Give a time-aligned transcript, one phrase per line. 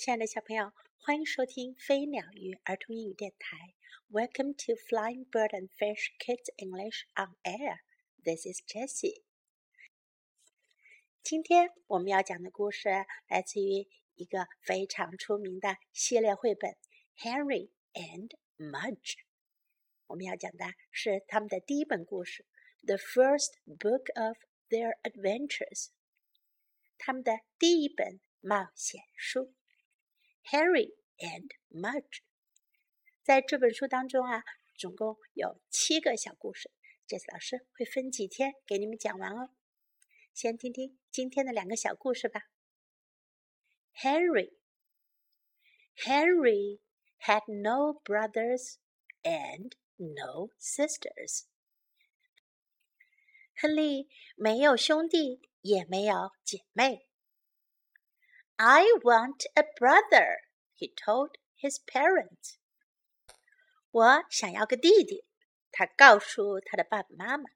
[0.00, 3.74] 亲爱的小朋友，欢迎收听飞鸟与儿童英语电台。
[4.10, 7.80] Welcome to Flying Bird and Fish Kids English on Air.
[8.24, 9.24] This is Jessie.
[11.22, 12.88] 今天我们要讲的故事
[13.28, 16.70] 来自于一个非常出名的系列绘本
[17.18, 18.96] 《Henry and Mudge》。
[20.06, 22.46] 我们要讲的是他们的第一本故事
[22.86, 24.38] 《The First Book of
[24.70, 25.88] Their Adventures》，
[26.96, 29.52] 他们的第一本冒险书。
[30.44, 32.02] Henry and Mudge》。
[33.22, 34.42] 在这本书当中啊，
[34.76, 36.70] 总共有七个小故事。
[37.06, 39.50] 这次老师会分几天给你们讲完哦。
[40.32, 42.42] 先听听今天的两个小故事吧。
[43.94, 44.52] Henry
[45.96, 46.80] Henry
[47.18, 48.76] had no brothers
[49.22, 51.44] and no sisters。
[53.54, 57.09] 亨利没有兄弟，也没有姐妹。
[58.62, 60.40] I want a brother,
[60.74, 62.58] he told his parents.
[63.90, 65.24] 我想要个弟弟，
[65.72, 67.48] 他告诉他的爸爸妈妈。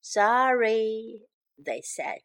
[0.00, 2.22] Sorry, they said.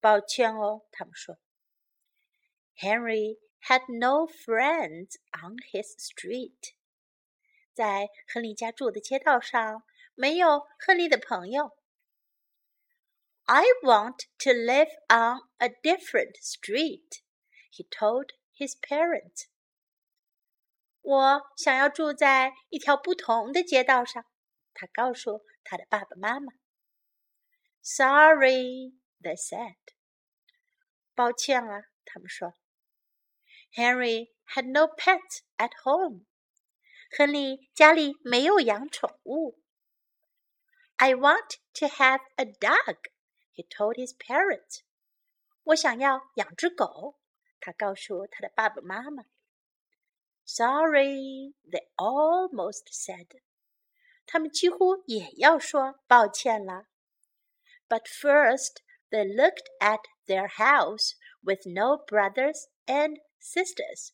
[0.00, 1.38] 抱歉哦，他们说。
[2.78, 3.36] Henry
[3.68, 6.72] had no friends on his street.
[7.74, 9.82] 在亨利家住的街道上，
[10.14, 11.76] 没有亨利的朋友。
[13.51, 17.21] I want to live on a different street,
[17.71, 19.45] he told his parents.
[21.01, 24.25] 我想要住在一条不同的街道上，
[24.73, 26.51] 他告诉他的爸爸妈妈。
[27.81, 29.77] Sorry, they said.
[31.15, 32.53] 抱歉啊，他们说。
[33.73, 36.25] Henry had no pets at home.
[37.17, 39.57] 亨利家里没有养宠物。
[40.97, 42.97] I want to have a dog,
[43.53, 44.81] he told his parents.
[45.63, 47.19] 我想要养只狗，
[47.59, 49.25] 他告诉他的爸爸妈妈。
[50.45, 53.41] Sorry, they almost said.
[54.25, 56.87] 他们几乎也要说抱歉了。
[57.89, 58.77] But first,
[59.09, 64.11] they looked at their house with no brothers and sisters.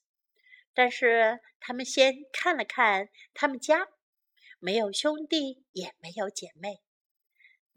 [0.73, 3.89] 但是他们先看了看他们家，
[4.59, 6.81] 没有兄弟，也没有姐妹。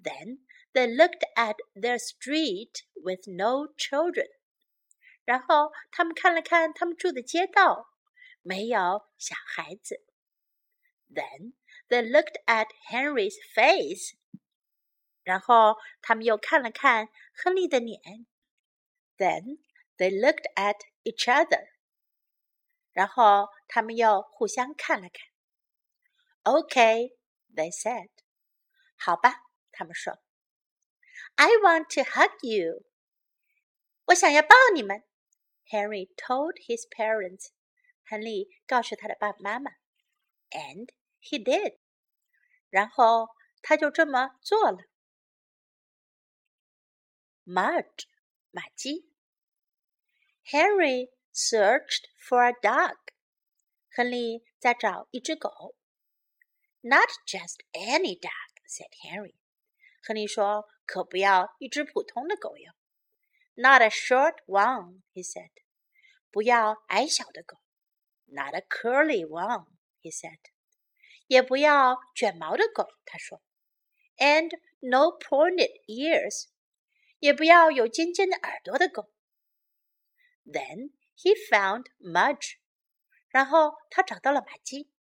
[0.03, 0.41] Then
[0.73, 4.29] they looked at their street with no children.
[5.25, 7.89] 然后他们看了看他们住的街道，
[8.43, 10.05] 没有小孩子。
[11.11, 11.55] Then
[11.89, 14.15] they looked at Henry's face.
[15.23, 18.27] 然后他们又看了看亨利的脸。
[19.17, 19.59] Then
[19.97, 21.69] they looked at each other.
[22.93, 25.29] 然后他们又互相看了看。
[26.45, 27.17] Okay,
[27.53, 28.11] they said.
[28.97, 29.43] 好吧，
[29.73, 30.19] 他们说。
[31.41, 32.84] I want to hug you.
[34.07, 35.03] 我想要抱你们。
[35.69, 37.49] Henry told his parents.
[38.05, 39.73] 亨利告诉他的爸爸妈妈。
[40.51, 40.91] And
[41.21, 41.79] he did.
[42.71, 43.29] 然后
[43.62, 44.79] 他就这么做了。
[47.45, 48.05] Mudge，
[48.51, 49.11] 马基。
[50.45, 52.97] Henry searched for a dog.
[53.91, 55.75] 亨利在找一只狗。
[56.83, 58.31] Not just any dog,
[58.69, 59.34] said Henry.
[60.03, 62.74] 亨利说：“ 可不要一只普通的狗哟。
[63.53, 65.52] Not a short one, he said.
[66.29, 67.59] 不要矮小的狗。
[68.25, 69.68] Not a curly one,
[70.02, 70.40] he said.
[71.28, 73.41] 也不要卷毛的狗，他说。
[74.18, 76.50] And no pointed ears.
[77.19, 79.13] 也不要有尖尖的耳朵的狗。
[80.44, 82.58] Then he found Mudge.
[83.29, 84.91] 然后他找到了玛姬。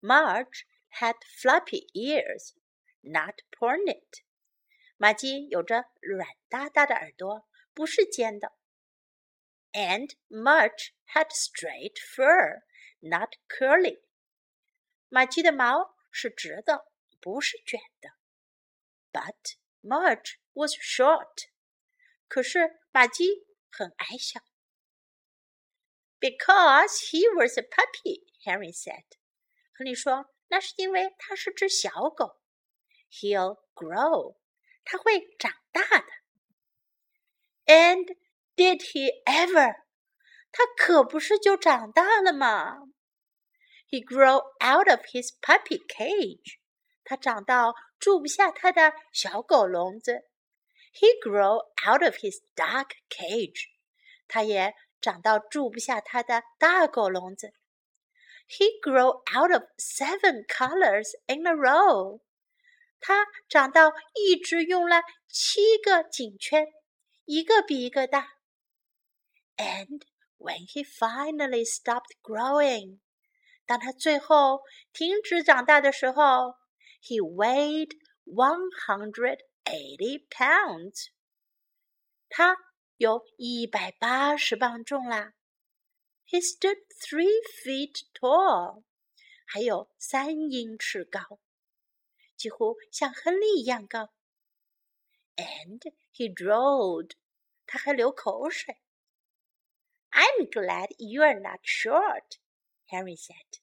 [0.00, 0.62] Mudge
[0.98, 2.54] had floppy ears
[3.10, 4.02] not pointed。
[4.96, 8.52] 玛姬有着软哒哒的耳朵，不是尖的。
[9.72, 12.62] And Mudge had straight fur,
[13.00, 14.02] not curly.
[15.08, 18.10] 马鸡的毛是直的，不是卷的。
[19.12, 21.48] But Mudge was short.
[22.26, 24.40] 可是马鸡很矮小。
[26.20, 29.04] Because he was a puppy, Henry said.
[29.72, 32.40] 亨利说：“那是因为它是只小狗。”
[33.11, 34.37] He'll grow，
[34.83, 36.05] 他会长大的。
[37.65, 38.17] And
[38.55, 39.75] did he ever？
[40.51, 42.77] 他可不是就长大了吗？
[43.89, 46.57] He grew out of his puppy cage，
[47.03, 50.27] 他长到住不下他的小狗笼子。
[50.93, 53.69] He grew out of his dog cage，
[54.27, 57.53] 他也长到住不下他的大狗笼子。
[58.47, 62.21] He grew out of seven colors in a row。
[63.00, 66.66] 他长到一直用了七个颈圈，
[67.24, 68.38] 一个比一个大。
[69.56, 70.02] And
[70.38, 73.00] when he finally stopped growing，
[73.66, 74.62] 当他最后
[74.92, 76.56] 停止长大的时候
[77.02, 77.90] ，he weighed
[78.24, 81.08] one hundred eighty pounds。
[82.28, 82.56] 他
[82.96, 85.34] 有一百八十磅重啦。
[86.26, 88.84] He stood three feet tall，
[89.46, 91.20] 还有三英尺高，
[92.38, 94.10] 几乎像亨利一样高。
[95.36, 95.80] And
[96.14, 97.12] he drawled，
[97.66, 98.78] 他还流口水。
[100.10, 102.38] I'm glad you're not short,
[102.88, 103.60] Henry said.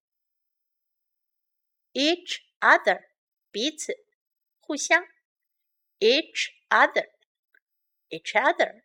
[1.92, 3.08] Each other,
[3.50, 3.94] 彼此，
[4.60, 5.06] 互相。
[5.98, 7.10] Each other,
[8.08, 8.82] each other.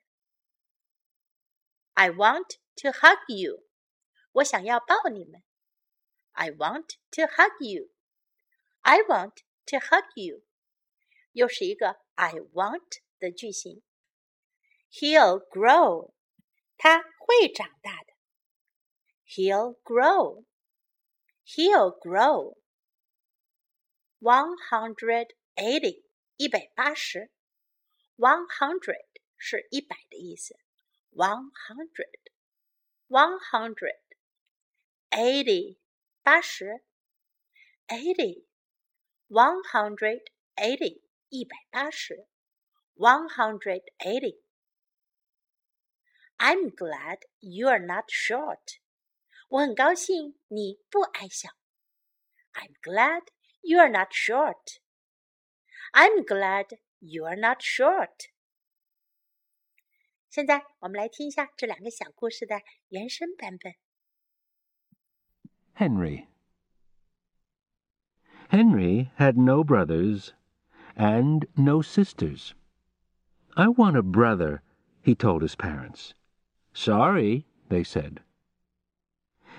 [1.93, 3.63] I want to hug you.
[4.33, 5.41] 我想要抱你们。
[6.33, 7.89] I want to hug you.
[8.81, 10.43] I want to hug you.
[11.31, 13.81] 又是一个 I want 的句型。
[14.91, 16.13] He'll grow.
[16.77, 18.10] 他会长大的。
[19.31, 20.45] He'll grow.
[21.43, 22.57] He'll grow.
[24.19, 25.27] One hundred
[25.57, 26.03] eighty，
[26.37, 27.29] 一百八十。
[28.15, 29.05] One hundred
[29.37, 30.55] 是一百的意思。
[31.11, 32.31] One hundred,
[33.07, 33.99] one hundred,
[35.11, 35.77] eighty
[36.23, 36.83] 八十。
[37.87, 38.45] Eighty,
[39.27, 40.21] one hundred
[40.55, 42.27] eighty 一百八十。
[42.95, 44.41] One hundred eighty.
[46.37, 48.79] I'm glad you're not short.
[49.51, 51.49] 我很高兴你不矮小。
[52.53, 53.27] I'm glad
[53.61, 54.79] you are not short.
[55.93, 58.31] I'm glad you are not short.
[60.29, 63.73] 现在我们来听一下这两个小故事的原声版本。
[65.75, 66.27] Henry
[68.49, 70.33] Henry had no brothers
[70.95, 72.53] and no sisters.
[73.55, 74.61] I want a brother,
[75.01, 76.13] he told his parents.
[76.73, 78.21] Sorry, they said.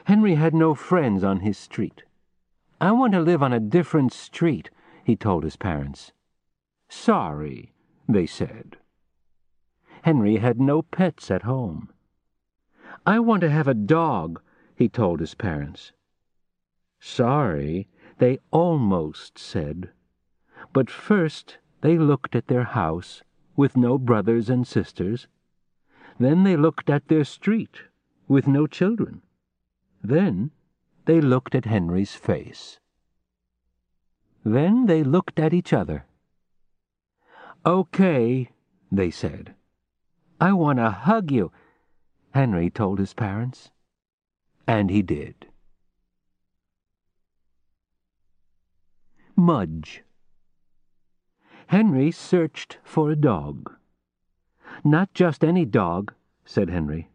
[0.05, 2.03] Henry had no friends on his street.
[2.81, 4.69] I want to live on a different street,
[5.03, 6.11] he told his parents.
[6.89, 7.73] Sorry,
[8.07, 8.77] they said.
[10.01, 11.89] Henry had no pets at home.
[13.05, 14.41] I want to have a dog,
[14.75, 15.93] he told his parents.
[16.99, 19.89] Sorry, they almost said.
[20.73, 23.23] But first they looked at their house
[23.55, 25.27] with no brothers and sisters.
[26.19, 27.83] Then they looked at their street
[28.27, 29.21] with no children.
[30.03, 30.51] Then
[31.05, 32.79] they looked at Henry's face.
[34.43, 36.05] Then they looked at each other.
[37.65, 38.49] Okay,
[38.91, 39.55] they said.
[40.41, 41.51] I want to hug you,
[42.33, 43.71] Henry told his parents.
[44.67, 45.47] And he did.
[49.37, 50.03] Mudge.
[51.67, 53.73] Henry searched for a dog.
[54.83, 57.09] Not just any dog, said Henry.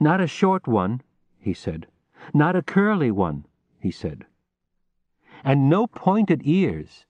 [0.00, 1.00] Not a short one,
[1.38, 1.86] he said.
[2.32, 3.46] Not a curly one,
[3.78, 4.24] he said.
[5.42, 7.04] And no pointed ears.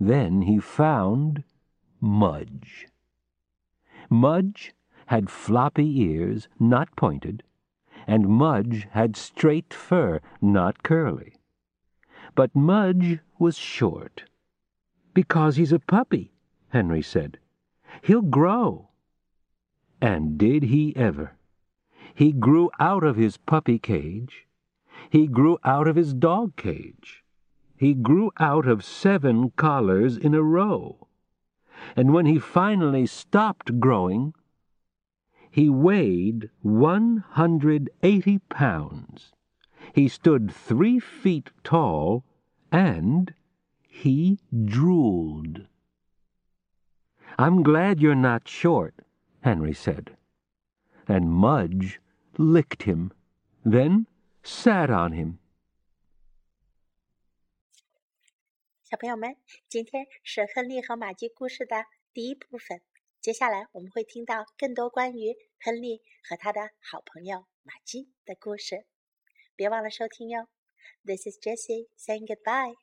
[0.00, 1.44] Then he found
[2.00, 2.86] Mudge.
[4.08, 4.72] Mudge
[5.06, 7.42] had floppy ears, not pointed,
[8.06, 11.34] and Mudge had straight fur, not curly.
[12.34, 14.24] But Mudge was short.
[15.12, 16.32] Because he's a puppy,
[16.68, 17.38] Henry said.
[18.02, 18.88] He'll grow.
[20.00, 21.37] And did he ever?
[22.18, 24.48] He grew out of his puppy cage.
[25.08, 27.22] He grew out of his dog cage.
[27.76, 31.06] He grew out of seven collars in a row.
[31.94, 34.34] And when he finally stopped growing,
[35.48, 39.30] he weighed one hundred eighty pounds.
[39.94, 42.24] He stood three feet tall,
[42.72, 43.32] and
[43.80, 45.68] he drooled.
[47.38, 48.96] I'm glad you're not short,
[49.42, 50.16] Henry said.
[51.06, 52.00] And Mudge
[52.37, 53.11] licked him,
[53.63, 54.05] then
[54.43, 55.37] sat on him.
[58.83, 59.37] 小朋友们，
[59.67, 62.81] 今天是亨利和玛姬故事的第一部分。
[63.21, 68.85] 接下来我们会听到更多关于亨利和他的好朋友玛姬的故事。
[69.55, 70.47] 别忘了收听哟。
[71.05, 72.75] This is Jessie saying goodbye.